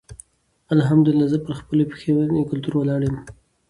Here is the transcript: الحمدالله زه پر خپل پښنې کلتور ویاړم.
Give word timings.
الحمدالله 0.75 1.25
زه 1.33 1.37
پر 1.45 1.53
خپل 1.59 1.77
پښنې 1.91 2.43
کلتور 2.49 2.73
ویاړم. 2.75 3.15